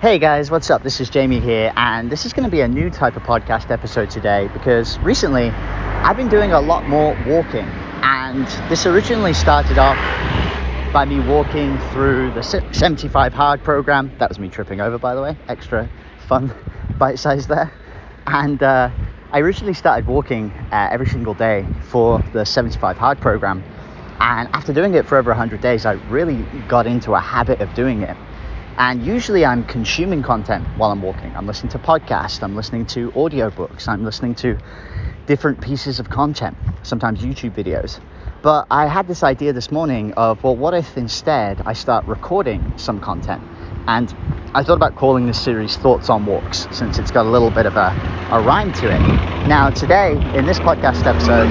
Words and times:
Hey 0.00 0.20
guys, 0.20 0.48
what's 0.48 0.70
up? 0.70 0.84
This 0.84 1.00
is 1.00 1.10
Jamie 1.10 1.40
here, 1.40 1.72
and 1.74 2.08
this 2.08 2.24
is 2.24 2.32
going 2.32 2.44
to 2.44 2.50
be 2.50 2.60
a 2.60 2.68
new 2.68 2.88
type 2.88 3.16
of 3.16 3.24
podcast 3.24 3.72
episode 3.72 4.10
today 4.10 4.48
because 4.52 4.96
recently 5.00 5.50
I've 5.50 6.16
been 6.16 6.28
doing 6.28 6.52
a 6.52 6.60
lot 6.60 6.88
more 6.88 7.20
walking, 7.26 7.64
and 8.04 8.46
this 8.70 8.86
originally 8.86 9.34
started 9.34 9.76
off 9.76 9.96
by 10.92 11.04
me 11.04 11.18
walking 11.18 11.76
through 11.90 12.30
the 12.30 12.44
75 12.44 13.32
Hard 13.32 13.64
program. 13.64 14.12
That 14.20 14.28
was 14.28 14.38
me 14.38 14.48
tripping 14.48 14.80
over, 14.80 14.98
by 14.98 15.16
the 15.16 15.20
way, 15.20 15.36
extra 15.48 15.90
fun 16.28 16.54
bite 16.96 17.18
size 17.18 17.48
there. 17.48 17.72
And 18.28 18.62
uh, 18.62 18.90
I 19.32 19.40
originally 19.40 19.74
started 19.74 20.06
walking 20.06 20.52
uh, 20.70 20.90
every 20.92 21.08
single 21.08 21.34
day 21.34 21.66
for 21.90 22.22
the 22.32 22.46
75 22.46 22.96
Hard 22.96 23.20
program. 23.20 23.64
And 24.20 24.48
after 24.52 24.72
doing 24.72 24.94
it 24.94 25.06
for 25.06 25.18
over 25.18 25.30
100 25.30 25.60
days, 25.60 25.84
I 25.84 25.94
really 26.08 26.44
got 26.68 26.86
into 26.86 27.14
a 27.14 27.20
habit 27.20 27.60
of 27.60 27.74
doing 27.74 28.02
it. 28.02 28.16
And 28.78 29.04
usually 29.04 29.44
I'm 29.44 29.64
consuming 29.64 30.22
content 30.22 30.64
while 30.76 30.92
I'm 30.92 31.02
walking. 31.02 31.34
I'm 31.34 31.48
listening 31.48 31.72
to 31.72 31.80
podcasts, 31.80 32.44
I'm 32.44 32.54
listening 32.54 32.86
to 32.86 33.10
audiobooks, 33.10 33.88
I'm 33.88 34.04
listening 34.04 34.36
to 34.36 34.56
different 35.26 35.60
pieces 35.60 35.98
of 35.98 36.10
content, 36.10 36.56
sometimes 36.84 37.18
YouTube 37.18 37.56
videos. 37.56 37.98
But 38.40 38.68
I 38.70 38.86
had 38.86 39.08
this 39.08 39.24
idea 39.24 39.52
this 39.52 39.72
morning 39.72 40.12
of, 40.12 40.44
well, 40.44 40.54
what 40.54 40.74
if 40.74 40.96
instead 40.96 41.60
I 41.66 41.72
start 41.72 42.06
recording 42.06 42.72
some 42.76 43.00
content? 43.00 43.42
And 43.88 44.14
I 44.54 44.62
thought 44.62 44.74
about 44.74 44.96
calling 44.96 45.26
this 45.26 45.38
series 45.38 45.76
Thoughts 45.76 46.08
on 46.08 46.24
Walks 46.24 46.66
since 46.70 46.98
it's 46.98 47.10
got 47.10 47.26
a 47.26 47.28
little 47.28 47.50
bit 47.50 47.66
of 47.66 47.76
a, 47.76 47.94
a 48.32 48.40
rhyme 48.40 48.72
to 48.72 48.86
it. 48.86 49.46
Now, 49.46 49.68
today 49.68 50.12
in 50.38 50.46
this 50.46 50.58
podcast 50.58 51.06
episode, 51.06 51.48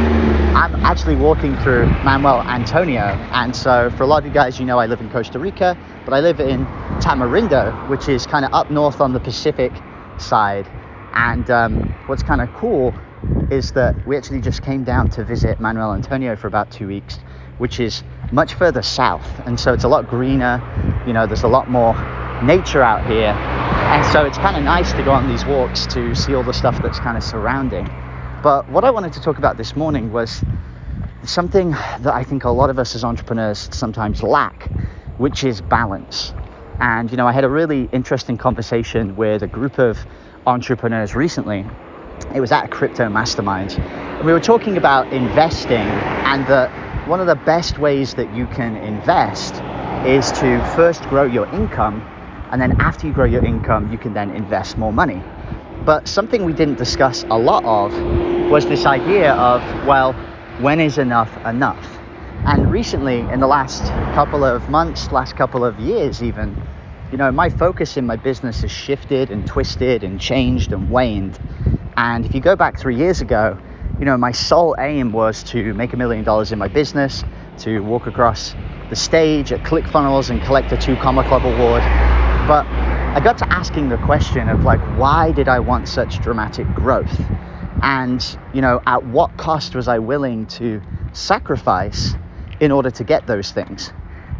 I'm 0.58 0.74
actually 0.84 1.16
walking 1.16 1.56
through 1.58 1.86
Manuel 2.04 2.42
Antonio. 2.42 3.04
And 3.34 3.56
so, 3.56 3.92
for 3.92 4.02
a 4.04 4.08
lot 4.08 4.24
of 4.24 4.26
you 4.26 4.32
guys, 4.32 4.60
you 4.60 4.66
know 4.66 4.80
I 4.80 4.88
live 4.88 5.00
in 5.00 5.12
Costa 5.12 5.38
Rica, 5.38 5.78
but 6.06 6.16
I 6.16 6.22
live 6.22 6.40
in 6.40 6.66
Tamarindo, 7.00 7.88
which 7.88 8.10
is 8.10 8.26
kind 8.26 8.44
of 8.44 8.52
up 8.52 8.72
north 8.72 9.00
on 9.00 9.14
the 9.14 9.20
Pacific 9.20 9.72
side. 10.18 10.68
And 11.14 11.48
um, 11.52 11.94
what's 12.08 12.24
kind 12.24 12.42
of 12.42 12.52
cool 12.56 12.96
is 13.52 13.74
that 13.74 14.08
we 14.08 14.18
actually 14.18 14.42
just 14.42 14.64
came 14.64 14.84
down 14.84 15.08
to 15.12 15.24
visit 15.24 15.60
Manuel 15.60 15.94
Antonio 15.94 16.36
for 16.36 16.48
about 16.48 16.72
two 16.72 16.88
weeks, 16.88 17.20
which 17.60 17.80
is 17.80 18.02
much 18.32 18.56
further 18.56 18.82
south. 18.82 19.40
And 19.46 19.60
so, 19.60 19.72
it's 19.72 19.84
a 19.84 19.88
lot 19.88 20.10
greener, 20.10 20.64
you 21.06 21.14
know, 21.14 21.28
there's 21.28 21.44
a 21.44 21.48
lot 21.48 21.70
more 21.70 21.94
nature 22.44 22.82
out 22.82 23.06
here. 23.08 23.34
And 23.88 24.06
so 24.12 24.26
it's 24.26 24.38
kind 24.38 24.58
of 24.58 24.64
nice 24.64 24.92
to 24.94 25.04
go 25.04 25.12
on 25.12 25.28
these 25.28 25.46
walks 25.46 25.86
to 25.88 26.14
see 26.14 26.36
all 26.36 26.44
the 26.44 26.54
stuff 26.54 26.82
that's 26.82 27.00
kind 27.00 27.18
of 27.18 27.24
surrounding. 27.24 27.86
But 28.44 28.70
what 28.70 28.84
I 28.84 28.92
wanted 28.92 29.14
to 29.14 29.22
talk 29.22 29.38
about 29.38 29.58
this 29.58 29.76
morning 29.76 30.12
was 30.12 30.44
something 31.24 31.72
that 31.72 32.14
I 32.14 32.24
think 32.24 32.44
a 32.44 32.50
lot 32.50 32.70
of 32.70 32.80
us 32.80 32.96
as 32.96 33.04
entrepreneurs 33.04 33.70
sometimes 33.72 34.22
lack, 34.22 34.70
which 35.18 35.44
is 35.44 35.62
balance. 35.62 36.34
And, 36.80 37.10
you 37.10 37.18
know, 37.18 37.28
I 37.28 37.32
had 37.32 37.44
a 37.44 37.50
really 37.50 37.90
interesting 37.92 38.38
conversation 38.38 39.16
with 39.16 39.42
a 39.42 39.48
group 39.48 39.80
of 39.80 39.98
entrepreneurs 40.46 41.16
recently. 41.16 41.66
It 42.36 42.42
was 42.42 42.52
at 42.52 42.66
a 42.66 42.68
crypto 42.68 43.10
mastermind. 43.10 43.72
And 43.74 44.26
we 44.26 44.32
were 44.32 44.40
talking 44.40 44.78
about 44.78 45.12
investing 45.12 45.78
and 45.78 46.46
that 46.48 46.70
one 47.08 47.20
of 47.20 47.28
the 47.28 47.36
best 47.36 47.80
ways 47.80 48.14
that 48.16 48.34
you 48.36 48.46
can 48.48 48.76
invest 48.78 49.56
is 50.06 50.32
to 50.34 50.64
first 50.76 51.02
grow 51.04 51.24
your 51.26 51.48
income 51.48 52.06
and 52.52 52.62
then 52.62 52.80
after 52.80 53.08
you 53.08 53.14
grow 53.14 53.26
your 53.26 53.44
income, 53.44 53.92
you 53.92 53.98
can 53.98 54.14
then 54.14 54.32
invest 54.32 54.78
more 54.78 54.94
money. 54.94 55.22
But 55.86 56.08
something 56.08 56.44
we 56.44 56.54
didn't 56.54 56.78
discuss 56.78 57.24
a 57.30 57.38
lot 57.38 57.64
of 57.66 57.94
was 58.52 58.66
this 58.66 58.86
idea 58.86 59.34
of, 59.34 59.62
well, 59.86 60.14
when 60.60 60.80
is 60.80 60.98
enough 60.98 61.32
enough? 61.46 61.86
And 62.46 62.72
recently, 62.72 63.20
in 63.20 63.40
the 63.40 63.48
last 63.48 63.84
couple 64.14 64.44
of 64.46 64.70
months, 64.70 65.12
last 65.12 65.36
couple 65.36 65.66
of 65.66 65.80
years 65.80 66.24
even, 66.24 66.56
you 67.12 67.18
know, 67.18 67.32
my 67.32 67.50
focus 67.50 67.98
in 67.98 68.06
my 68.06 68.16
business 68.16 68.62
has 68.62 68.72
shifted 68.72 69.32
and 69.32 69.46
twisted 69.46 70.04
and 70.04 70.20
changed 70.20 70.72
and 70.72 70.90
waned. 70.90 71.40
And 71.98 72.26
if 72.26 72.34
you 72.34 72.42
go 72.42 72.56
back 72.56 72.80
three 72.80 72.96
years 72.96 73.22
ago, 73.22 73.58
you 74.00 74.06
know, 74.06 74.18
my 74.18 74.32
sole 74.32 74.76
aim 74.80 75.12
was 75.12 75.44
to 75.46 75.74
make 75.74 75.94
a 75.94 75.98
million 75.98 76.24
dollars 76.24 76.52
in 76.52 76.60
my 76.60 76.68
business, 76.68 77.24
to 77.60 77.80
walk 77.80 78.08
across 78.08 78.56
the 78.90 78.96
stage 78.96 79.52
at 79.52 79.64
ClickFunnels 79.64 80.30
and 80.30 80.42
collect 80.42 80.72
a 80.72 80.78
two 80.78 80.96
comma 80.98 81.24
club 81.24 81.46
award 81.46 81.84
but 82.48 82.66
I 82.66 83.20
got 83.20 83.38
to 83.40 83.54
asking 83.54 83.90
the 83.90 83.98
question 83.98 84.48
of 84.48 84.64
like, 84.64 84.80
why 84.98 85.34
did 85.34 85.50
I 85.50 85.60
want 85.60 85.90
such 85.90 86.22
dramatic 86.22 86.66
growth? 86.74 87.20
And, 87.82 88.24
you 88.54 88.62
know, 88.62 88.82
at 88.88 89.06
what 89.06 89.36
cost 89.38 89.76
was 89.76 89.90
I 89.90 90.00
willing 90.00 90.48
to 90.48 90.82
sacrifice 91.12 92.16
in 92.62 92.72
order 92.72 92.90
to 92.90 93.04
get 93.04 93.28
those 93.28 93.52
things? 93.52 93.92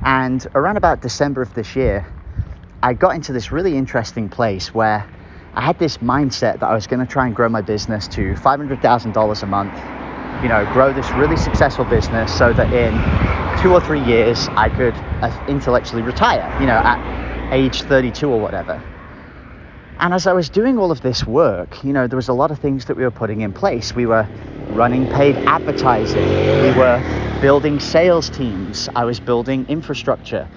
And 0.06 0.46
around 0.56 0.78
about 0.78 1.02
December 1.02 1.42
of 1.42 1.54
this 1.54 1.76
year, 1.76 2.08
I 2.82 2.94
got 2.94 3.14
into 3.16 3.34
this 3.34 3.52
really 3.52 3.76
interesting 3.76 4.30
place 4.30 4.74
where 4.74 5.06
I 5.54 5.62
had 5.62 5.78
this 5.80 5.98
mindset 5.98 6.60
that 6.60 6.64
I 6.64 6.76
was 6.76 6.88
going 6.88 7.06
to 7.06 7.12
try 7.12 7.26
and 7.26 7.36
grow 7.36 7.50
my 7.50 7.62
business 7.62 8.08
to 8.10 8.36
$500,000 8.36 9.44
a 9.44 9.46
month, 9.48 9.74
you 10.44 10.50
know, 10.50 10.70
grow 10.72 10.94
this 10.94 11.10
really 11.12 11.36
successful 11.36 11.84
business 11.84 12.36
so 12.38 12.54
that 12.54 12.72
in 12.72 12.94
two 13.62 13.74
or 13.74 13.82
three 13.82 14.04
years 14.06 14.48
I 14.50 14.70
could 14.70 14.94
uh, 14.96 15.46
intellectually 15.50 16.04
retire, 16.04 16.56
you 16.62 16.68
know, 16.68 16.78
at 16.78 17.27
age 17.52 17.84
32 17.84 18.30
or 18.30 18.40
whatever. 18.40 18.84
And 20.00 20.14
as 20.14 20.28
I 20.28 20.34
was 20.34 20.50
doing 20.50 20.78
all 20.78 20.92
of 20.92 21.02
this 21.02 21.26
work, 21.26 21.84
you 21.84 21.92
know, 21.92 22.08
there 22.08 22.18
was 22.18 22.28
a 22.28 22.34
lot 22.34 22.52
of 22.52 22.60
things 22.60 22.86
that 22.86 22.96
we 22.96 23.04
were 23.04 23.12
putting 23.12 23.42
in 23.42 23.52
place. 23.52 23.96
We 23.96 24.06
were 24.06 24.30
running 24.70 25.08
paid 25.08 25.36
advertising, 25.48 26.22
we 26.62 26.72
were 26.78 27.02
building 27.42 27.80
sales 27.80 28.30
teams, 28.30 28.90
I 28.96 29.06
was 29.06 29.20
building 29.20 29.66
infrastructure, 29.70 30.48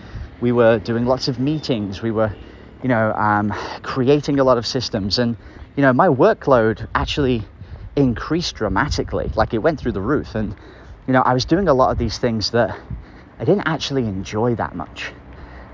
we 0.41 0.53
were 0.53 0.79
doing 0.79 1.07
lots 1.07 1.29
of 1.29 1.39
meetings, 1.39 2.03
we 2.03 2.11
were, 2.11 2.35
you 2.83 2.89
know, 2.89 3.13
um, 3.13 3.55
creating 3.83 4.41
a 4.41 4.45
lot 4.45 4.59
of 4.59 4.67
systems. 4.67 5.19
And, 5.19 5.37
you 5.77 5.83
know, 5.83 5.93
my 5.93 6.09
workload 6.09 6.87
actually 6.95 7.43
increased 7.97 8.57
dramatically, 8.57 9.31
like 9.37 9.55
it 9.55 9.59
went 9.59 9.81
through 9.81 9.93
the 9.93 10.03
roof. 10.03 10.35
And, 10.35 10.55
you 11.07 11.13
know, 11.15 11.23
I 11.23 11.33
was 11.33 11.47
doing 11.47 11.69
a 11.69 11.75
lot 11.75 11.91
of 11.91 11.99
these 11.99 12.19
things 12.19 12.51
that 12.51 12.79
I 13.39 13.45
didn't 13.45 13.67
actually 13.67 14.05
enjoy 14.05 14.55
that 14.57 14.75
much. 14.75 15.13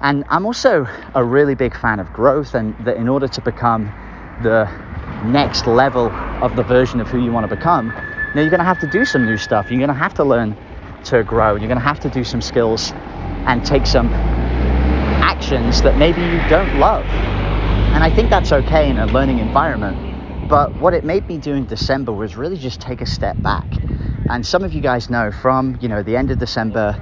And 0.00 0.24
I'm 0.28 0.46
also 0.46 0.86
a 1.14 1.24
really 1.24 1.54
big 1.54 1.76
fan 1.76 2.00
of 2.00 2.12
growth, 2.12 2.54
and 2.54 2.76
that 2.84 2.96
in 2.96 3.08
order 3.08 3.28
to 3.28 3.40
become 3.40 3.86
the 4.42 4.70
next 5.24 5.66
level 5.66 6.10
of 6.42 6.56
the 6.56 6.62
version 6.62 7.00
of 7.00 7.08
who 7.08 7.22
you 7.22 7.32
want 7.32 7.48
to 7.48 7.56
become, 7.56 7.92
know, 8.36 8.42
you're 8.42 8.50
going 8.50 8.60
to 8.60 8.64
have 8.64 8.78
to 8.80 8.86
do 8.86 9.04
some 9.04 9.24
new 9.24 9.38
stuff. 9.38 9.70
You're 9.70 9.80
going 9.80 9.88
to 9.88 9.94
have 9.94 10.14
to 10.14 10.24
learn 10.24 10.56
to 11.04 11.24
grow. 11.24 11.56
You're 11.56 11.68
going 11.68 11.78
to 11.78 11.84
have 11.84 12.00
to 12.00 12.10
do 12.10 12.22
some 12.22 12.42
skills 12.42 12.92
and 13.46 13.64
take 13.64 13.86
some 13.86 14.08
actions 15.24 15.82
that 15.82 15.96
maybe 15.96 16.20
you 16.20 16.38
don't 16.48 16.78
love. 16.78 17.04
And 17.94 18.04
I 18.04 18.14
think 18.14 18.28
that's 18.28 18.52
okay 18.52 18.90
in 18.90 18.98
a 18.98 19.06
learning 19.06 19.38
environment. 19.38 20.48
But 20.48 20.74
what 20.76 20.92
it 20.92 21.02
made 21.02 21.26
me 21.26 21.38
do 21.38 21.54
in 21.54 21.66
December 21.66 22.12
was 22.12 22.36
really 22.36 22.58
just 22.58 22.80
take 22.80 23.00
a 23.00 23.06
step 23.06 23.40
back. 23.42 23.66
And 24.28 24.44
some 24.46 24.62
of 24.62 24.74
you 24.74 24.82
guys 24.82 25.08
know 25.08 25.32
from, 25.32 25.78
you 25.80 25.88
know, 25.88 26.02
the 26.02 26.16
end 26.16 26.30
of 26.30 26.38
December 26.38 27.00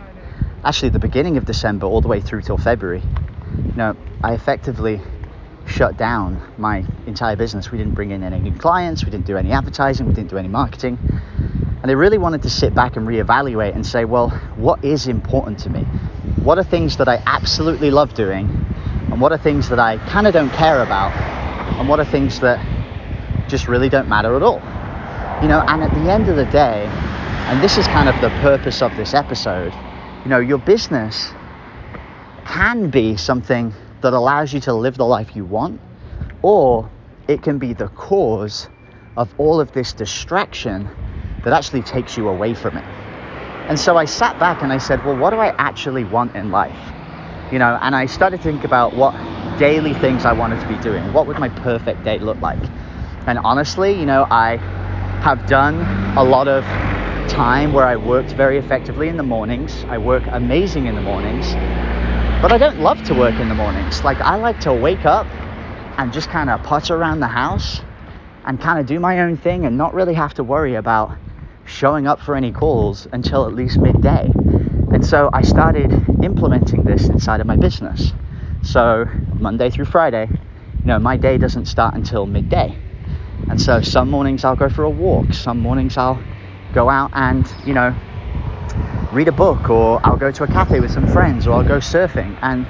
actually 0.65 0.89
the 0.89 0.99
beginning 0.99 1.37
of 1.37 1.45
December 1.45 1.87
all 1.87 2.01
the 2.01 2.09
way 2.09 2.21
through 2.21 2.43
till 2.43 2.57
February, 2.57 3.03
you 3.57 3.75
know, 3.77 3.97
I 4.23 4.33
effectively 4.33 5.01
shut 5.67 5.97
down 5.97 6.41
my 6.59 6.85
entire 7.07 7.37
business. 7.37 7.71
We 7.71 7.79
didn't 7.79 7.95
bring 7.95 8.11
in 8.11 8.23
any 8.23 8.39
new 8.39 8.57
clients, 8.57 9.05
we 9.05 9.11
didn't 9.11 9.27
do 9.27 9.37
any 9.37 9.53
advertising, 9.53 10.07
we 10.07 10.15
didn't 10.15 10.31
do 10.31 10.39
any 10.39 10.49
marketing. 10.49 10.99
And 11.83 11.91
I 11.91 11.95
really 11.95 12.19
wanted 12.19 12.43
to 12.43 12.51
sit 12.51 12.75
back 12.75 12.97
and 12.97 13.07
reevaluate 13.07 13.75
and 13.75 13.85
say, 13.87 14.07
well, 14.07 14.31
what 14.57 14.83
is 14.83 15.07
important 15.07 15.59
to 15.61 15.71
me? 15.71 15.83
What 16.43 16.59
are 16.59 16.65
things 16.65 16.97
that 16.97 17.09
I 17.09 17.23
absolutely 17.27 17.91
love 17.91 18.15
doing? 18.15 18.49
And 19.11 19.21
what 19.21 19.33
are 19.33 19.39
things 19.39 19.69
that 19.69 19.79
I 19.79 19.99
kind 20.09 20.27
of 20.27 20.33
don't 20.33 20.51
care 20.53 20.83
about? 20.83 21.13
And 21.79 21.89
what 21.89 22.01
are 22.01 22.05
things 22.07 22.41
that 22.41 22.59
just 23.49 23.69
really 23.69 23.91
don't 23.91 24.09
matter 24.09 24.35
at 24.35 24.43
all? 24.43 24.61
You 25.43 25.49
know, 25.49 25.63
and 25.67 25.83
at 25.83 25.93
the 25.93 26.11
end 26.11 26.29
of 26.31 26.37
the 26.37 26.47
day, 26.47 26.87
and 27.49 27.63
this 27.63 27.77
is 27.77 27.87
kind 27.89 28.09
of 28.09 28.19
the 28.23 28.31
purpose 28.41 28.81
of 28.81 28.97
this 28.97 29.13
episode, 29.13 29.75
you 30.25 30.31
know, 30.31 30.41
your 30.41 30.59
business 30.59 31.33
can 32.47 32.89
be 32.89 33.17
something 33.17 33.75
that 34.01 34.15
allows 34.15 34.53
you 34.55 34.61
to 34.61 34.73
live 34.73 34.97
the 34.97 35.05
life 35.05 35.37
you 35.37 35.45
want, 35.45 35.81
or 36.43 36.91
it 37.29 37.43
can 37.43 37.59
be 37.59 37.75
the 37.75 37.89
cause 37.89 38.69
of 39.17 39.33
all 39.39 39.61
of 39.61 39.73
this 39.73 39.93
distraction 39.93 40.89
that 41.45 41.53
actually 41.53 41.83
takes 41.83 42.17
you 42.17 42.29
away 42.29 42.55
from 42.55 42.77
it. 42.77 42.85
And 43.69 43.79
so 43.79 43.97
I 43.97 44.07
sat 44.07 44.39
back 44.39 44.63
and 44.63 44.73
I 44.73 44.79
said, 44.79 45.05
well, 45.05 45.17
what 45.17 45.31
do 45.31 45.37
I 45.37 45.55
actually 45.59 46.05
want 46.05 46.35
in 46.35 46.51
life? 46.51 46.77
You 47.53 47.59
know, 47.59 47.79
and 47.83 47.95
I 47.95 48.07
started 48.07 48.39
to 48.39 48.43
think 48.43 48.65
about 48.65 48.95
what 48.95 49.15
daily 49.59 49.95
things 49.95 50.25
I 50.25 50.33
wanted 50.33 50.61
to 50.61 50.69
be 50.69 50.79
doing. 50.79 51.13
What 51.13 51.27
would 51.27 51.39
my 51.39 51.51
perfect 51.51 52.03
day 52.03 52.19
look 52.19 52.41
like? 52.41 52.59
And 53.27 53.39
honestly, 53.39 53.93
you 53.93 54.07
know, 54.07 54.27
I 54.31 54.57
have 55.23 55.47
done 55.47 55.77
a 56.17 56.25
lot 56.25 56.49
of 56.49 56.65
time 57.29 57.73
where 57.73 57.87
I 57.87 57.97
worked 57.97 58.33
very 58.33 58.59
effectively 58.59 59.09
in 59.09 59.17
the 59.17 59.23
mornings. 59.23 59.85
I 59.89 59.99
work 59.99 60.25
amazing 60.31 60.87
in 60.87 60.95
the 60.95 61.01
mornings, 61.01 61.53
but 62.43 62.53
I 62.53 62.59
don't 62.59 62.81
love 62.81 63.03
to 63.05 63.15
work 63.15 63.35
in 63.41 63.49
the 63.49 63.55
mornings. 63.55 64.05
Like, 64.05 64.21
I 64.21 64.37
like 64.37 64.61
to 64.61 64.73
wake 64.73 65.05
up 65.05 65.27
and 65.99 66.13
just 66.13 66.29
kind 66.29 66.51
of 66.51 66.63
putter 66.63 66.95
around 66.95 67.21
the 67.21 67.29
house 67.29 67.81
and 68.45 68.61
kind 68.61 68.79
of 68.79 68.87
do 68.87 69.01
my 69.01 69.21
own 69.21 69.37
thing 69.37 69.65
and 69.65 69.79
not 69.79 69.95
really 69.95 70.15
have 70.15 70.35
to 70.35 70.45
worry 70.45 70.75
about 70.75 71.17
showing 71.65 72.07
up 72.07 72.21
for 72.21 72.37
any 72.37 72.53
calls 72.53 73.07
until 73.13 73.47
at 73.47 73.55
least 73.55 73.79
midday. 73.79 74.31
And 74.93 75.05
so 75.05 75.31
I 75.33 75.43
started 75.43 75.93
implementing 76.23 76.83
this 76.83 77.09
inside 77.09 77.41
of 77.41 77.47
my 77.47 77.57
business. 77.57 78.13
So, 78.63 79.07
Monday 79.35 79.71
through 79.71 79.87
Friday, 79.87 80.29
you 80.31 80.87
know, 80.87 80.99
my 80.99 81.17
day 81.17 81.39
doesn't 81.39 81.67
start 81.67 81.95
until 81.95 82.27
midday. 82.27 82.77
And 83.49 83.61
so 83.61 83.83
some 83.83 84.11
mornings 84.11 84.45
I'll 84.45 84.57
go 84.57 84.69
for 84.69 84.85
a 84.85 84.91
walk, 84.91 85.33
some 85.35 85.59
mornings 85.59 85.97
I'll 85.97 86.23
go 86.75 86.91
out 86.91 87.11
and, 87.15 87.47
you 87.67 87.73
know, 87.73 87.95
read 89.13 89.29
a 89.29 89.33
book, 89.33 89.71
or 89.71 90.01
I'll 90.05 90.17
go 90.17 90.33
to 90.33 90.43
a 90.43 90.49
cafe 90.49 90.81
with 90.81 90.91
some 90.91 91.07
friends, 91.07 91.47
or 91.47 91.53
I'll 91.53 91.63
go 91.63 91.79
surfing. 91.79 92.37
And 92.43 92.67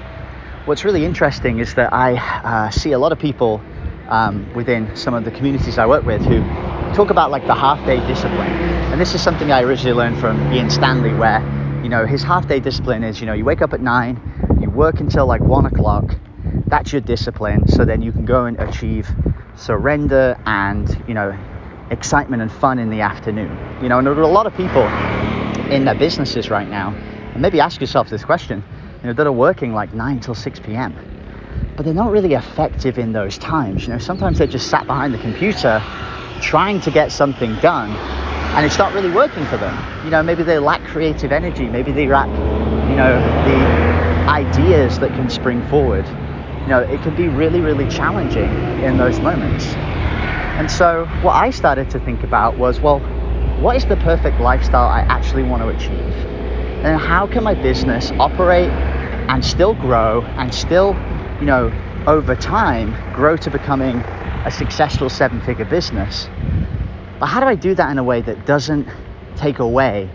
what's 0.67 0.85
really 0.85 1.05
interesting 1.05 1.59
is 1.59 1.75
that 1.75 1.93
I 1.93 2.17
uh, 2.17 2.71
see 2.71 2.93
a 2.93 2.99
lot 2.99 3.13
of 3.13 3.19
people 3.19 3.63
um, 4.09 4.53
within 4.55 4.95
some 4.95 5.15
of 5.15 5.25
the 5.25 5.31
communities 5.31 5.79
I 5.79 5.87
work 5.87 6.05
with 6.05 6.23
who 6.23 6.41
talk 6.95 7.11
about 7.11 7.31
like 7.31 7.47
the 7.47 7.55
half 7.55 7.85
day 7.87 7.97
discipline. 8.07 8.53
And 8.93 9.01
this 9.01 9.15
is 9.15 9.23
something 9.23 9.51
I 9.51 9.63
originally 9.63 9.97
learned 9.97 10.19
from 10.19 10.53
Ian 10.53 10.71
Stanley, 10.71 11.15
where, 11.15 11.41
you 11.83 11.89
know, 11.89 12.07
his 12.07 12.23
half 12.23 12.47
day 12.47 12.61
discipline 12.61 13.03
is, 13.03 13.21
you 13.21 13.27
know, 13.27 13.33
you 13.33 13.45
wake 13.45 13.63
up 13.63 13.73
at 13.73 13.81
nine, 13.81 14.21
you 14.61 14.69
work 14.71 15.01
until 15.01 15.27
like 15.27 15.41
one 15.41 15.65
o'clock, 15.65 16.05
that's 16.69 16.93
your 16.93 17.01
discipline. 17.01 17.67
So 17.69 17.85
then 17.85 18.03
you 18.03 18.13
can 18.13 18.27
go 18.27 18.45
and 18.45 18.61
achieve 18.61 19.09
surrender 19.57 20.39
and, 20.45 21.05
you 21.09 21.15
know, 21.15 21.37
excitement 21.95 22.43
and 22.43 22.53
fun 22.53 22.79
in 22.79 22.91
the 22.91 23.01
afternoon. 23.01 23.57
You 23.83 23.89
know, 23.89 23.99
and 23.99 24.07
there 24.07 24.13
are 24.15 24.21
a 24.21 24.27
lot 24.27 24.47
of 24.47 24.55
people 24.55 24.87
in 25.73 25.87
their 25.87 25.95
businesses 25.95 26.51
right 26.51 26.69
now, 26.69 26.91
and 27.33 27.41
maybe 27.41 27.61
ask 27.61 27.81
yourself 27.81 28.11
this 28.11 28.25
question, 28.25 28.63
you 29.01 29.07
know, 29.07 29.15
that 29.15 29.27
are 29.27 29.33
working 29.33 29.73
like 29.73 29.95
9 29.95 30.21
till 30.21 30.35
6 30.35 30.61
p.m. 30.61 30.95
But 31.77 31.85
they're 31.87 31.95
not 31.95 32.11
really 32.11 32.35
effective 32.35 32.99
in 32.99 33.13
those 33.13 33.39
times. 33.39 33.87
You 33.87 33.95
know, 33.95 33.99
sometimes 33.99 34.37
they're 34.37 34.47
just 34.47 34.69
sat 34.69 34.87
behind 34.87 35.15
the 35.15 35.19
computer 35.19 35.83
trying 36.43 36.81
to 36.83 36.91
get 36.91 37.11
something 37.11 37.57
done 37.61 37.91
and 38.55 38.65
it's 38.65 38.79
not 38.79 38.93
really 38.95 39.11
working 39.11 39.45
for 39.47 39.57
them. 39.57 40.05
You 40.05 40.11
know, 40.11 40.23
maybe 40.23 40.45
they 40.45 40.61
lack 40.61 40.81
creative 40.85 41.33
energy, 41.33 41.67
maybe 41.67 41.91
they 41.91 42.07
lack, 42.07 42.29
you 42.89 42.95
know, 42.95 43.19
the 43.45 44.31
ideas 44.31 45.01
that 45.01 45.11
can 45.15 45.29
spring 45.29 45.67
forward. 45.67 46.07
You 46.61 46.69
know, 46.69 46.79
it 46.79 47.03
can 47.03 47.17
be 47.17 47.27
really, 47.27 47.61
really 47.61 47.89
challenging 47.89 48.49
in 48.85 48.97
those 48.97 49.19
moments. 49.19 49.65
And 50.59 50.71
so, 50.71 51.07
what 51.23 51.33
I 51.33 51.51
started 51.51 51.91
to 51.91 51.99
think 51.99 52.23
about 52.23 52.57
was 52.57 52.81
well, 52.81 53.01
what 53.61 53.77
is 53.77 53.87
the 53.87 53.97
perfect 53.97 54.41
lifestyle 54.41 54.89
I 54.89 55.01
actually 55.01 55.43
want 55.43 55.63
to 55.63 55.69
achieve? 55.69 56.15
And 56.85 57.01
how 57.01 57.27
can 57.27 57.43
my 57.43 57.55
business 57.55 58.13
operate 58.21 58.71
and 58.71 59.45
still 59.45 59.75
grow 59.75 60.23
and 60.37 60.55
still, 60.55 60.95
you 61.41 61.47
know, 61.47 61.73
over 62.07 62.37
time 62.37 62.95
grow 63.15 63.37
to 63.39 63.51
becoming 63.51 63.97
a 64.45 64.51
successful 64.51 65.09
seven 65.09 65.41
figure 65.41 65.65
business? 65.65 66.29
But 67.19 67.27
how 67.27 67.41
do 67.41 67.47
I 67.47 67.55
do 67.55 67.75
that 67.75 67.91
in 67.91 67.99
a 67.99 68.05
way 68.05 68.21
that 68.21 68.47
doesn't 68.47 68.87
take 69.37 69.59
away 69.59 70.09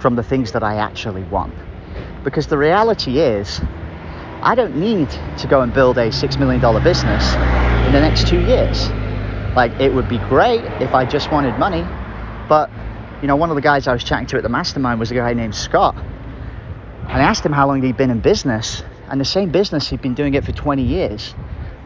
from 0.00 0.16
the 0.16 0.22
things 0.22 0.52
that 0.52 0.62
I 0.62 0.76
actually 0.76 1.22
want? 1.24 1.54
Because 2.22 2.48
the 2.48 2.58
reality 2.58 3.20
is, 3.20 3.60
I 4.42 4.54
don't 4.54 4.76
need 4.76 5.08
to 5.38 5.46
go 5.46 5.62
and 5.62 5.72
build 5.72 5.96
a 5.96 6.08
$6 6.08 6.38
million 6.38 6.60
business 6.82 7.34
in 7.86 7.92
the 7.92 8.00
next 8.00 8.26
two 8.26 8.40
years. 8.40 8.90
Like, 9.56 9.80
it 9.80 9.94
would 9.94 10.06
be 10.06 10.18
great 10.18 10.62
if 10.82 10.94
I 10.94 11.06
just 11.06 11.32
wanted 11.32 11.58
money, 11.58 11.82
but 12.46 12.70
you 13.22 13.26
know, 13.26 13.36
one 13.36 13.48
of 13.48 13.56
the 13.56 13.62
guys 13.62 13.88
I 13.88 13.94
was 13.94 14.04
chatting 14.04 14.26
to 14.26 14.36
at 14.36 14.42
the 14.42 14.50
mastermind 14.50 15.00
was 15.00 15.10
a 15.10 15.14
guy 15.14 15.32
named 15.32 15.54
Scott. 15.54 15.96
And 15.96 17.12
I 17.12 17.20
asked 17.20 17.44
him 17.44 17.52
how 17.52 17.66
long 17.66 17.82
he'd 17.82 17.96
been 17.96 18.10
in 18.10 18.20
business, 18.20 18.82
and 19.08 19.18
the 19.18 19.24
same 19.24 19.50
business 19.50 19.88
he'd 19.88 20.02
been 20.02 20.12
doing 20.12 20.34
it 20.34 20.44
for 20.44 20.52
20 20.52 20.82
years. 20.82 21.34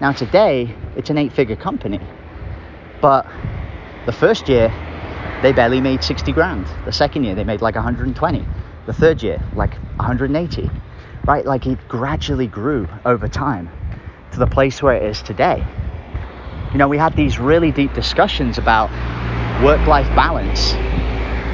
Now, 0.01 0.11
today, 0.11 0.75
it's 0.97 1.11
an 1.11 1.19
eight 1.19 1.33
figure 1.33 1.55
company, 1.55 2.01
but 3.01 3.25
the 4.05 4.13
first 4.13 4.49
year, 4.49 4.69
they 5.41 5.53
barely 5.53 5.81
made 5.81 6.03
60 6.03 6.33
grand. 6.33 6.67
The 6.87 6.93
second 6.93 7.23
year, 7.23 7.37
they 7.37 7.45
made 7.45 7.63
like 7.63 7.77
120. 7.77 8.47
The 8.87 8.93
third 8.93 9.23
year, 9.23 9.41
like 9.55 9.75
180. 9.97 10.69
Right? 11.25 11.47
Like 11.47 11.67
it 11.67 11.79
gradually 11.87 12.49
grew 12.49 12.89
over 13.05 13.29
time 13.29 13.71
to 14.33 14.41
the 14.41 14.47
place 14.47 14.83
where 14.83 14.97
it 14.97 15.05
is 15.05 15.23
today 15.23 15.65
you 16.73 16.79
know, 16.79 16.87
we 16.87 16.99
had 16.99 17.17
these 17.17 17.39
really 17.39 17.73
deep 17.73 17.93
discussions 17.95 18.57
about 18.57 18.91
work 19.65 19.85
life 19.89 20.07
balance. 20.15 20.73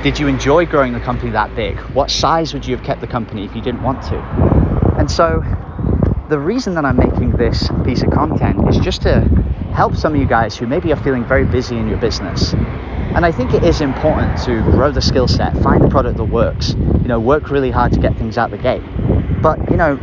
Did 0.02 0.18
you 0.18 0.28
enjoy 0.28 0.66
growing 0.66 0.92
the 0.92 1.00
company 1.00 1.30
that 1.32 1.54
big? 1.56 1.78
What 1.94 2.10
size 2.10 2.52
would 2.52 2.66
you 2.66 2.76
have 2.76 2.84
kept 2.84 3.00
the 3.00 3.06
company 3.06 3.44
if 3.44 3.54
you 3.56 3.62
didn't 3.62 3.82
want 3.82 4.02
to? 4.04 4.18
And 4.98 5.10
so, 5.10 5.42
the 6.28 6.38
reason 6.38 6.74
that 6.74 6.84
I'm 6.84 6.96
making 6.96 7.32
this 7.32 7.68
piece 7.84 8.02
of 8.02 8.10
content 8.10 8.68
is 8.68 8.78
just 8.78 9.02
to 9.02 9.20
help 9.72 9.96
some 9.96 10.14
of 10.14 10.20
you 10.20 10.26
guys 10.26 10.56
who 10.56 10.66
maybe 10.66 10.92
are 10.92 10.96
feeling 10.96 11.24
very 11.24 11.44
busy 11.44 11.76
in 11.76 11.88
your 11.88 11.98
business. 11.98 12.52
And 12.52 13.24
I 13.24 13.32
think 13.32 13.54
it 13.54 13.64
is 13.64 13.80
important 13.80 14.36
to 14.44 14.60
grow 14.72 14.90
the 14.90 15.00
skill 15.00 15.28
set, 15.28 15.56
find 15.62 15.82
the 15.82 15.88
product 15.88 16.18
that 16.18 16.24
works, 16.24 16.74
you 16.74 17.08
know, 17.08 17.18
work 17.18 17.50
really 17.50 17.70
hard 17.70 17.92
to 17.92 18.00
get 18.00 18.16
things 18.18 18.36
out 18.36 18.50
the 18.50 18.58
gate. 18.58 18.82
But, 19.40 19.70
you 19.70 19.76
know, 19.76 19.96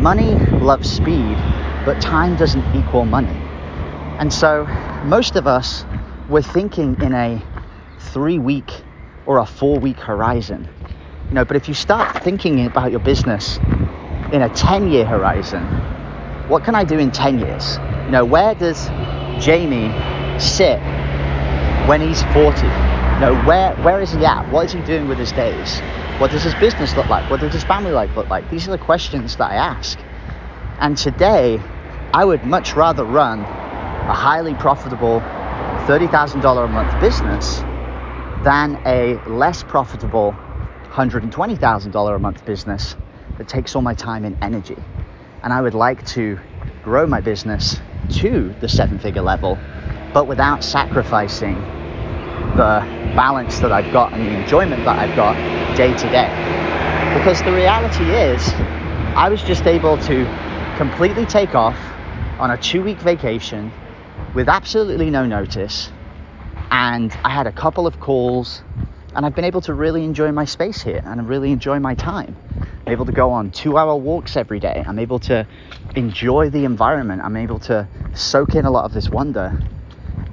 money 0.00 0.34
loves 0.58 0.90
speed, 0.90 1.36
but 1.84 2.00
time 2.00 2.36
doesn't 2.36 2.64
equal 2.74 3.04
money. 3.04 3.43
And 4.18 4.32
so 4.32 4.64
most 5.04 5.36
of 5.36 5.46
us 5.46 5.84
were 6.28 6.42
thinking 6.42 6.96
in 7.00 7.12
a 7.14 7.42
three 7.98 8.38
week 8.38 8.70
or 9.26 9.38
a 9.38 9.46
four 9.46 9.78
week 9.78 9.98
horizon. 9.98 10.68
You 11.28 11.34
know, 11.34 11.44
but 11.44 11.56
if 11.56 11.68
you 11.68 11.74
start 11.74 12.22
thinking 12.22 12.64
about 12.66 12.90
your 12.90 13.00
business 13.00 13.58
in 14.32 14.42
a 14.42 14.48
10 14.54 14.90
year 14.90 15.04
horizon, 15.04 15.64
what 16.48 16.64
can 16.64 16.74
I 16.74 16.84
do 16.84 16.98
in 16.98 17.10
10 17.10 17.38
years? 17.38 17.78
You 18.04 18.10
know, 18.12 18.24
where 18.24 18.54
does 18.54 18.86
Jamie 19.44 19.90
sit 20.38 20.78
when 21.88 22.00
he's 22.00 22.22
40? 22.34 22.66
You 22.66 23.20
know, 23.20 23.42
where, 23.46 23.74
where 23.76 24.00
is 24.00 24.12
he 24.12 24.24
at? 24.24 24.50
What 24.52 24.66
is 24.66 24.72
he 24.72 24.80
doing 24.82 25.08
with 25.08 25.18
his 25.18 25.32
days? 25.32 25.80
What 26.18 26.30
does 26.30 26.42
his 26.42 26.54
business 26.56 26.96
look 26.96 27.08
like? 27.08 27.28
What 27.30 27.40
does 27.40 27.52
his 27.52 27.64
family 27.64 27.90
life 27.90 28.14
look 28.16 28.28
like? 28.28 28.48
These 28.50 28.68
are 28.68 28.70
the 28.70 28.78
questions 28.78 29.36
that 29.36 29.50
I 29.50 29.54
ask. 29.56 29.98
And 30.80 30.96
today, 30.96 31.60
I 32.12 32.24
would 32.24 32.44
much 32.44 32.76
rather 32.76 33.04
run 33.04 33.44
a 34.08 34.12
highly 34.12 34.54
profitable 34.54 35.20
$30,000 35.86 36.64
a 36.64 36.68
month 36.68 37.00
business 37.00 37.60
than 38.44 38.78
a 38.84 39.14
less 39.26 39.62
profitable 39.62 40.34
$120,000 40.90 42.14
a 42.14 42.18
month 42.18 42.44
business 42.44 42.96
that 43.38 43.48
takes 43.48 43.74
all 43.74 43.80
my 43.80 43.94
time 43.94 44.26
and 44.26 44.36
energy. 44.42 44.76
And 45.42 45.54
I 45.54 45.62
would 45.62 45.72
like 45.72 46.04
to 46.08 46.38
grow 46.82 47.06
my 47.06 47.22
business 47.22 47.80
to 48.20 48.54
the 48.60 48.68
seven 48.68 48.98
figure 48.98 49.22
level, 49.22 49.58
but 50.12 50.26
without 50.26 50.62
sacrificing 50.62 51.54
the 52.56 52.84
balance 53.16 53.58
that 53.60 53.72
I've 53.72 53.90
got 53.90 54.12
and 54.12 54.26
the 54.26 54.38
enjoyment 54.42 54.84
that 54.84 54.98
I've 54.98 55.16
got 55.16 55.34
day 55.76 55.94
to 55.94 56.10
day. 56.10 56.28
Because 57.14 57.42
the 57.42 57.52
reality 57.52 58.04
is, 58.04 58.46
I 59.16 59.30
was 59.30 59.42
just 59.42 59.66
able 59.66 59.96
to 59.96 60.24
completely 60.76 61.24
take 61.24 61.54
off 61.54 61.78
on 62.38 62.50
a 62.50 62.58
two 62.58 62.82
week 62.82 62.98
vacation 62.98 63.72
with 64.34 64.48
absolutely 64.48 65.10
no 65.10 65.26
notice. 65.26 65.90
And 66.70 67.12
I 67.24 67.30
had 67.30 67.46
a 67.46 67.52
couple 67.52 67.86
of 67.86 68.00
calls, 68.00 68.62
and 69.14 69.24
I've 69.24 69.34
been 69.34 69.44
able 69.44 69.60
to 69.62 69.74
really 69.74 70.04
enjoy 70.04 70.32
my 70.32 70.44
space 70.44 70.82
here 70.82 71.02
and 71.04 71.28
really 71.28 71.52
enjoy 71.52 71.78
my 71.78 71.94
time. 71.94 72.36
I'm 72.86 72.92
able 72.92 73.06
to 73.06 73.12
go 73.12 73.30
on 73.30 73.50
two 73.50 73.78
hour 73.78 73.96
walks 73.96 74.36
every 74.36 74.60
day. 74.60 74.84
I'm 74.86 74.98
able 74.98 75.18
to 75.20 75.46
enjoy 75.96 76.50
the 76.50 76.64
environment. 76.64 77.22
I'm 77.22 77.36
able 77.36 77.58
to 77.60 77.88
soak 78.14 78.54
in 78.54 78.64
a 78.64 78.70
lot 78.70 78.84
of 78.84 78.92
this 78.92 79.08
wonder. 79.08 79.58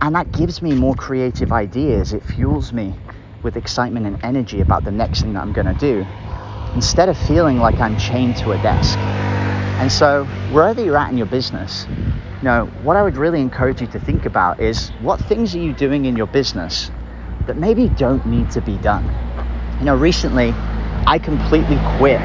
And 0.01 0.15
that 0.15 0.31
gives 0.31 0.61
me 0.61 0.73
more 0.73 0.95
creative 0.95 1.51
ideas. 1.51 2.11
It 2.11 2.23
fuels 2.23 2.73
me 2.73 2.95
with 3.43 3.55
excitement 3.55 4.05
and 4.05 4.23
energy 4.23 4.61
about 4.61 4.83
the 4.83 4.91
next 4.91 5.21
thing 5.21 5.33
that 5.33 5.41
I'm 5.41 5.53
going 5.53 5.67
to 5.67 5.79
do 5.79 6.05
instead 6.75 7.09
of 7.09 7.17
feeling 7.17 7.57
like 7.57 7.79
I'm 7.79 7.97
chained 7.97 8.37
to 8.37 8.51
a 8.51 8.61
desk. 8.61 8.97
And 8.97 9.91
so, 9.91 10.25
wherever 10.51 10.83
you're 10.83 10.97
at 10.97 11.09
in 11.09 11.17
your 11.17 11.27
business, 11.27 11.85
you 12.41 12.45
know, 12.45 12.65
what 12.81 12.97
I 12.97 13.03
would 13.03 13.17
really 13.17 13.39
encourage 13.39 13.81
you 13.81 13.87
to 13.87 13.99
think 13.99 14.25
about 14.25 14.59
is 14.59 14.89
what 15.01 15.21
things 15.21 15.53
are 15.53 15.59
you 15.59 15.73
doing 15.73 16.05
in 16.05 16.15
your 16.15 16.25
business 16.25 16.89
that 17.45 17.55
maybe 17.55 17.87
don't 17.89 18.25
need 18.25 18.49
to 18.51 18.61
be 18.61 18.77
done. 18.77 19.05
You 19.77 19.85
know, 19.85 19.95
recently 19.95 20.51
I 21.05 21.19
completely 21.19 21.77
quit 21.97 22.19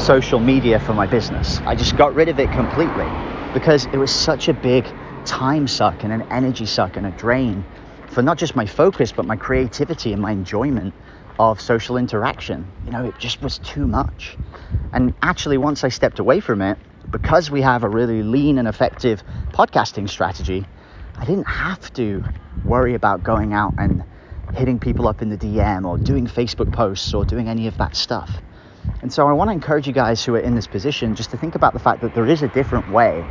social 0.00 0.40
media 0.40 0.80
for 0.80 0.92
my 0.92 1.06
business. 1.06 1.60
I 1.66 1.76
just 1.76 1.96
got 1.96 2.14
rid 2.16 2.28
of 2.28 2.40
it 2.40 2.50
completely 2.50 3.06
because 3.52 3.86
it 3.86 3.96
was 3.96 4.10
such 4.10 4.48
a 4.48 4.54
big 4.54 4.84
time 5.24 5.68
suck 5.68 6.02
and 6.02 6.12
an 6.12 6.22
energy 6.32 6.66
suck 6.66 6.96
and 6.96 7.06
a 7.06 7.12
drain 7.12 7.64
for 8.08 8.22
not 8.22 8.38
just 8.38 8.56
my 8.56 8.66
focus, 8.66 9.12
but 9.12 9.24
my 9.24 9.36
creativity 9.36 10.12
and 10.12 10.20
my 10.20 10.32
enjoyment 10.32 10.92
of 11.38 11.60
social 11.60 11.96
interaction. 11.96 12.66
You 12.84 12.90
know, 12.90 13.04
it 13.04 13.18
just 13.20 13.40
was 13.40 13.58
too 13.58 13.86
much. 13.86 14.36
And 14.92 15.14
actually, 15.22 15.58
once 15.58 15.84
I 15.84 15.88
stepped 15.90 16.18
away 16.18 16.40
from 16.40 16.60
it, 16.60 16.76
because 17.10 17.50
we 17.50 17.60
have 17.62 17.84
a 17.84 17.88
really 17.88 18.22
lean 18.22 18.58
and 18.58 18.68
effective 18.68 19.22
podcasting 19.52 20.08
strategy, 20.08 20.66
I 21.16 21.24
didn't 21.24 21.46
have 21.46 21.92
to 21.94 22.24
worry 22.64 22.94
about 22.94 23.22
going 23.22 23.52
out 23.52 23.74
and 23.78 24.04
hitting 24.54 24.78
people 24.78 25.08
up 25.08 25.22
in 25.22 25.30
the 25.30 25.36
DM 25.36 25.84
or 25.86 25.98
doing 25.98 26.26
Facebook 26.26 26.72
posts 26.72 27.12
or 27.14 27.24
doing 27.24 27.48
any 27.48 27.66
of 27.66 27.76
that 27.78 27.96
stuff. 27.96 28.30
And 29.02 29.12
so 29.12 29.28
I 29.28 29.32
want 29.32 29.48
to 29.48 29.52
encourage 29.52 29.86
you 29.86 29.92
guys 29.92 30.24
who 30.24 30.34
are 30.34 30.40
in 30.40 30.54
this 30.54 30.66
position 30.66 31.14
just 31.14 31.30
to 31.30 31.36
think 31.36 31.54
about 31.54 31.72
the 31.72 31.78
fact 31.78 32.00
that 32.02 32.14
there 32.14 32.26
is 32.26 32.42
a 32.42 32.48
different 32.48 32.90
way. 32.90 33.24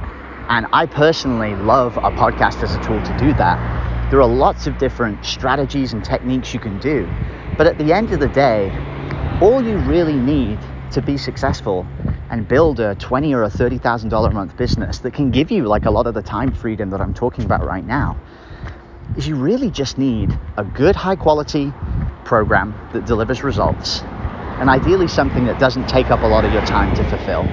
And 0.49 0.67
I 0.73 0.85
personally 0.85 1.55
love 1.55 1.97
a 1.97 2.11
podcast 2.11 2.61
as 2.63 2.75
a 2.75 2.83
tool 2.83 3.01
to 3.01 3.17
do 3.17 3.33
that. 3.33 4.11
There 4.11 4.21
are 4.21 4.27
lots 4.27 4.67
of 4.67 4.77
different 4.77 5.25
strategies 5.25 5.93
and 5.93 6.03
techniques 6.03 6.53
you 6.53 6.59
can 6.59 6.77
do. 6.79 7.09
But 7.57 7.67
at 7.67 7.77
the 7.77 7.93
end 7.93 8.11
of 8.11 8.19
the 8.19 8.27
day, 8.27 8.69
all 9.41 9.63
you 9.63 9.77
really 9.79 10.15
need 10.15 10.59
to 10.91 11.01
be 11.01 11.17
successful 11.17 11.87
and 12.33 12.47
build 12.47 12.79
a 12.79 12.95
twenty 12.95 13.31
or 13.35 13.43
a 13.43 13.49
thirty 13.49 13.77
thousand 13.77 14.09
dollar 14.09 14.29
a 14.29 14.33
month 14.33 14.57
business 14.57 14.97
that 14.97 15.13
can 15.13 15.29
give 15.29 15.51
you 15.51 15.65
like 15.65 15.85
a 15.85 15.91
lot 15.91 16.07
of 16.07 16.15
the 16.15 16.21
time 16.23 16.51
freedom 16.51 16.89
that 16.89 16.99
I'm 16.99 17.13
talking 17.13 17.45
about 17.45 17.63
right 17.63 17.85
now 17.85 18.17
is 19.15 19.27
you 19.27 19.35
really 19.35 19.69
just 19.69 19.99
need 19.99 20.35
a 20.57 20.63
good 20.63 20.95
high 20.95 21.15
quality 21.15 21.71
program 22.23 22.73
that 22.91 23.05
delivers 23.05 23.43
results 23.43 24.01
and 24.59 24.67
ideally 24.67 25.07
something 25.07 25.45
that 25.45 25.59
doesn't 25.59 25.87
take 25.87 26.09
up 26.09 26.23
a 26.23 26.25
lot 26.25 26.43
of 26.43 26.51
your 26.51 26.63
time 26.63 26.95
to 26.95 27.03
fulfill. 27.03 27.45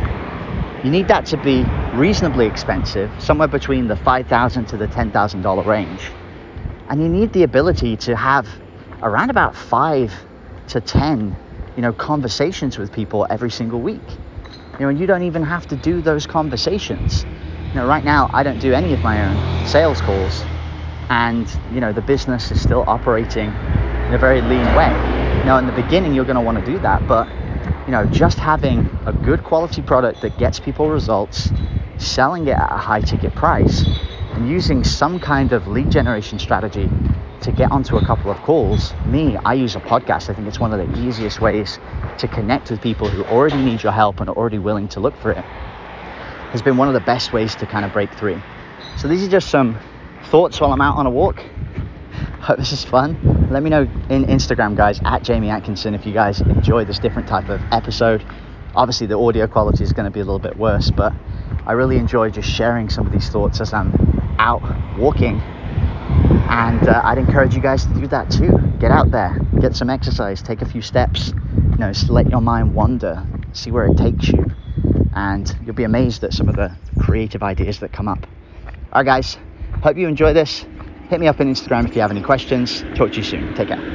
You 0.82 0.90
need 0.90 1.08
that 1.08 1.26
to 1.26 1.36
be 1.36 1.66
reasonably 1.92 2.46
expensive, 2.46 3.12
somewhere 3.20 3.48
between 3.48 3.86
the 3.86 3.96
5,000 3.96 4.64
to 4.68 4.78
the 4.78 4.88
$10,000 4.88 5.66
range. 5.66 6.10
And 6.88 7.02
you 7.02 7.08
need 7.10 7.34
the 7.34 7.42
ability 7.42 7.98
to 7.98 8.16
have 8.16 8.48
around 9.02 9.28
about 9.28 9.54
five 9.54 10.14
to 10.68 10.80
10, 10.80 11.36
you 11.76 11.82
know, 11.82 11.92
conversations 11.92 12.78
with 12.78 12.90
people 12.92 13.26
every 13.28 13.50
single 13.50 13.82
week. 13.82 14.29
You 14.80 14.86
know, 14.86 14.90
and 14.92 14.98
you 14.98 15.06
don't 15.06 15.24
even 15.24 15.42
have 15.42 15.66
to 15.66 15.76
do 15.76 16.00
those 16.00 16.26
conversations. 16.26 17.26
You 17.74 17.80
know, 17.80 17.84
right 17.84 18.02
now 18.02 18.30
I 18.32 18.42
don't 18.42 18.58
do 18.58 18.72
any 18.72 18.94
of 18.94 19.02
my 19.02 19.26
own 19.26 19.66
sales 19.66 20.00
calls 20.00 20.42
and, 21.10 21.46
you 21.70 21.82
know, 21.82 21.92
the 21.92 22.00
business 22.00 22.50
is 22.50 22.58
still 22.58 22.84
operating 22.86 23.50
in 24.08 24.14
a 24.14 24.16
very 24.16 24.40
lean 24.40 24.74
way. 24.74 24.88
Now, 25.44 25.58
in 25.58 25.66
the 25.66 25.72
beginning, 25.72 26.14
you're 26.14 26.24
going 26.24 26.36
to 26.36 26.40
want 26.40 26.64
to 26.64 26.72
do 26.72 26.78
that, 26.78 27.06
but 27.06 27.28
you 27.84 27.92
know, 27.92 28.06
just 28.06 28.38
having 28.38 28.78
a 29.04 29.12
good 29.12 29.44
quality 29.44 29.82
product 29.82 30.22
that 30.22 30.38
gets 30.38 30.58
people 30.58 30.88
results, 30.88 31.52
selling 31.98 32.46
it 32.46 32.56
at 32.56 32.72
a 32.72 32.78
high 32.78 33.02
ticket 33.02 33.34
price, 33.34 33.84
and 34.32 34.48
using 34.48 34.82
some 34.82 35.20
kind 35.20 35.52
of 35.52 35.68
lead 35.68 35.90
generation 35.90 36.38
strategy 36.38 36.88
to 37.42 37.52
get 37.52 37.70
onto 37.70 37.96
a 37.96 38.04
couple 38.04 38.30
of 38.30 38.36
calls. 38.38 38.92
Me, 39.06 39.36
I 39.44 39.54
use 39.54 39.74
a 39.74 39.80
podcast. 39.80 40.28
I 40.28 40.34
think 40.34 40.46
it's 40.46 40.60
one 40.60 40.72
of 40.72 40.78
the 40.78 41.06
easiest 41.06 41.40
ways 41.40 41.78
to 42.18 42.28
connect 42.28 42.70
with 42.70 42.80
people 42.80 43.08
who 43.08 43.24
already 43.24 43.56
need 43.56 43.82
your 43.82 43.92
help 43.92 44.20
and 44.20 44.28
are 44.28 44.36
already 44.36 44.58
willing 44.58 44.88
to 44.88 45.00
look 45.00 45.16
for 45.16 45.30
it. 45.30 45.44
Has 46.52 46.62
been 46.62 46.76
one 46.76 46.88
of 46.88 46.94
the 46.94 47.00
best 47.00 47.32
ways 47.32 47.54
to 47.56 47.66
kind 47.66 47.84
of 47.84 47.92
break 47.92 48.12
through. 48.14 48.40
So 48.98 49.08
these 49.08 49.22
are 49.24 49.30
just 49.30 49.48
some 49.48 49.78
thoughts 50.24 50.60
while 50.60 50.72
I'm 50.72 50.80
out 50.80 50.96
on 50.96 51.06
a 51.06 51.10
walk. 51.10 51.38
Hope 52.40 52.58
this 52.58 52.72
is 52.72 52.84
fun. 52.84 53.48
Let 53.50 53.62
me 53.62 53.70
know 53.70 53.82
in 53.82 54.24
Instagram, 54.26 54.76
guys, 54.76 55.00
at 55.04 55.22
Jamie 55.22 55.50
Atkinson, 55.50 55.94
if 55.94 56.04
you 56.04 56.12
guys 56.12 56.40
enjoy 56.40 56.84
this 56.84 56.98
different 56.98 57.28
type 57.28 57.48
of 57.48 57.60
episode. 57.72 58.24
Obviously, 58.74 59.06
the 59.06 59.18
audio 59.18 59.46
quality 59.46 59.82
is 59.82 59.92
going 59.92 60.04
to 60.04 60.10
be 60.10 60.20
a 60.20 60.24
little 60.24 60.38
bit 60.38 60.56
worse, 60.56 60.90
but 60.90 61.12
I 61.66 61.72
really 61.72 61.96
enjoy 61.96 62.30
just 62.30 62.48
sharing 62.48 62.88
some 62.88 63.06
of 63.06 63.12
these 63.12 63.28
thoughts 63.28 63.60
as 63.60 63.72
I'm 63.72 63.92
out 64.38 64.62
walking. 64.98 65.42
And 66.30 66.88
uh, 66.88 67.02
I'd 67.04 67.18
encourage 67.18 67.54
you 67.54 67.60
guys 67.60 67.84
to 67.86 67.94
do 67.94 68.06
that 68.08 68.30
too. 68.30 68.52
Get 68.78 68.90
out 68.90 69.10
there, 69.10 69.38
get 69.60 69.76
some 69.76 69.90
exercise, 69.90 70.42
take 70.42 70.62
a 70.62 70.66
few 70.66 70.82
steps, 70.82 71.28
you 71.28 71.78
know, 71.78 71.92
let 72.08 72.28
your 72.30 72.40
mind 72.40 72.74
wander, 72.74 73.26
see 73.52 73.70
where 73.70 73.86
it 73.86 73.96
takes 73.96 74.28
you. 74.28 74.46
And 75.12 75.54
you'll 75.64 75.74
be 75.74 75.84
amazed 75.84 76.24
at 76.24 76.32
some 76.32 76.48
of 76.48 76.56
the 76.56 76.76
creative 77.00 77.42
ideas 77.42 77.80
that 77.80 77.92
come 77.92 78.08
up. 78.08 78.26
All 78.92 79.02
right, 79.02 79.06
guys, 79.06 79.36
hope 79.82 79.96
you 79.96 80.08
enjoy 80.08 80.32
this. 80.32 80.64
Hit 81.08 81.20
me 81.20 81.26
up 81.26 81.40
on 81.40 81.52
Instagram 81.52 81.88
if 81.88 81.94
you 81.94 82.02
have 82.02 82.10
any 82.10 82.22
questions. 82.22 82.82
Talk 82.94 83.10
to 83.12 83.16
you 83.16 83.24
soon. 83.24 83.54
Take 83.54 83.68
care. 83.68 83.80